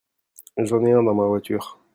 [0.57, 1.79] J'en ai un dans ma voiture.